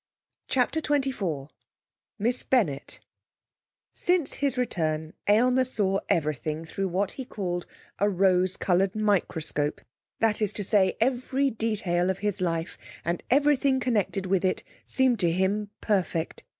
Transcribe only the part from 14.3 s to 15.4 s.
it, seemed to